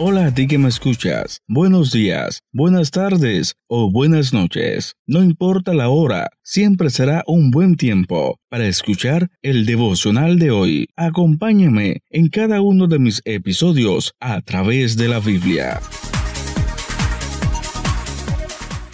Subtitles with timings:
[0.00, 1.40] Hola a ti que me escuchas.
[1.48, 4.94] Buenos días, buenas tardes o buenas noches.
[5.08, 10.86] No importa la hora, siempre será un buen tiempo para escuchar el devocional de hoy.
[10.94, 15.80] Acompáñame en cada uno de mis episodios a través de la Biblia.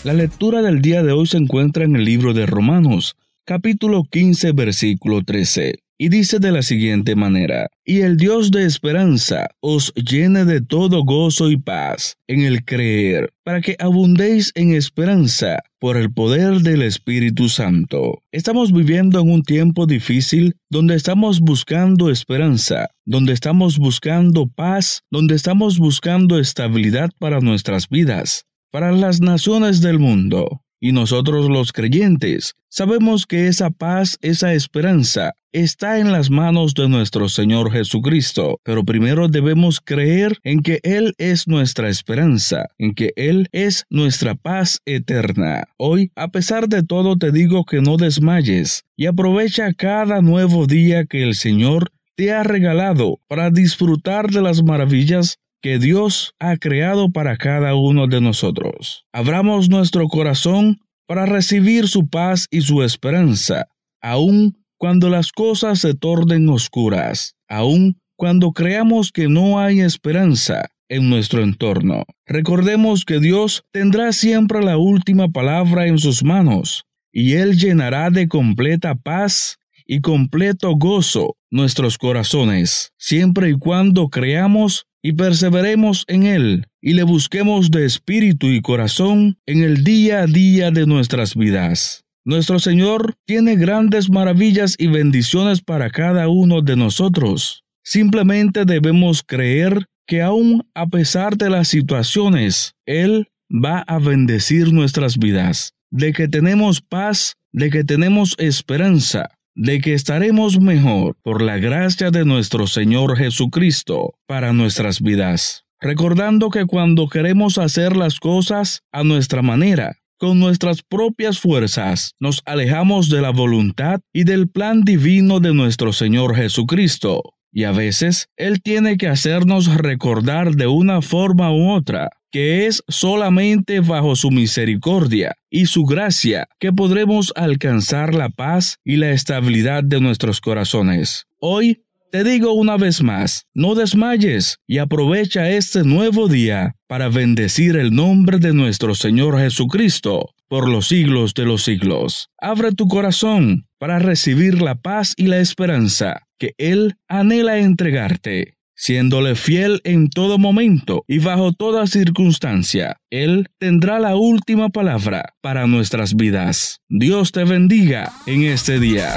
[0.04, 3.14] La lectura del día de hoy se encuentra en el libro de Romanos,
[3.44, 9.48] capítulo 15, versículo 13 y dice de la siguiente manera, y el Dios de esperanza
[9.60, 15.58] os llene de todo gozo y paz en el creer, para que abundéis en esperanza
[15.78, 18.22] por el poder del Espíritu Santo.
[18.32, 25.34] Estamos viviendo en un tiempo difícil donde estamos buscando esperanza, donde estamos buscando paz, donde
[25.34, 30.63] estamos buscando estabilidad para nuestras vidas, para las naciones del mundo.
[30.84, 36.90] Y nosotros los creyentes sabemos que esa paz, esa esperanza, está en las manos de
[36.90, 43.14] nuestro Señor Jesucristo, pero primero debemos creer en que Él es nuestra esperanza, en que
[43.16, 45.64] Él es nuestra paz eterna.
[45.78, 51.06] Hoy, a pesar de todo, te digo que no desmayes y aprovecha cada nuevo día
[51.06, 57.10] que el Señor te ha regalado para disfrutar de las maravillas que Dios ha creado
[57.10, 59.06] para cada uno de nosotros.
[59.14, 63.68] Abramos nuestro corazón para recibir su paz y su esperanza,
[64.02, 71.08] aun cuando las cosas se tornen oscuras, aun cuando creamos que no hay esperanza en
[71.08, 72.04] nuestro entorno.
[72.26, 78.28] Recordemos que Dios tendrá siempre la última palabra en sus manos, y Él llenará de
[78.28, 79.56] completa paz
[79.86, 87.02] y completo gozo nuestros corazones, siempre y cuando creamos y perseveremos en Él y le
[87.02, 92.04] busquemos de espíritu y corazón en el día a día de nuestras vidas.
[92.24, 97.64] Nuestro Señor tiene grandes maravillas y bendiciones para cada uno de nosotros.
[97.82, 105.18] Simplemente debemos creer que aun a pesar de las situaciones, Él va a bendecir nuestras
[105.18, 111.58] vidas, de que tenemos paz, de que tenemos esperanza, de que estaremos mejor por la
[111.58, 115.64] gracia de nuestro Señor Jesucristo para nuestras vidas.
[115.80, 122.40] Recordando que cuando queremos hacer las cosas a nuestra manera, con nuestras propias fuerzas, nos
[122.46, 127.22] alejamos de la voluntad y del plan divino de nuestro Señor Jesucristo.
[127.52, 132.82] Y a veces Él tiene que hacernos recordar de una forma u otra que es
[132.88, 139.84] solamente bajo su misericordia y su gracia que podremos alcanzar la paz y la estabilidad
[139.84, 141.28] de nuestros corazones.
[141.38, 147.76] Hoy te digo una vez más, no desmayes y aprovecha este nuevo día para bendecir
[147.76, 152.30] el nombre de nuestro Señor Jesucristo por los siglos de los siglos.
[152.38, 159.34] Abre tu corazón para recibir la paz y la esperanza que Él anhela entregarte siéndole
[159.34, 162.96] fiel en todo momento y bajo toda circunstancia.
[163.10, 166.80] Él tendrá la última palabra para nuestras vidas.
[166.88, 169.16] Dios te bendiga en este día.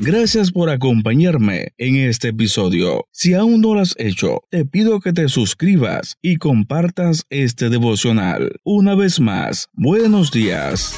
[0.00, 3.04] Gracias por acompañarme en este episodio.
[3.10, 8.52] Si aún no lo has hecho, te pido que te suscribas y compartas este devocional.
[8.62, 10.94] Una vez más, buenos días.